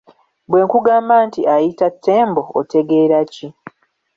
Bwe 0.49 0.61
nkugamba 0.65 1.15
nti 1.27 1.41
ayita 1.55 1.87
Ttembo 1.93 2.41
otegeera 2.59 3.19
ki? 3.33 3.47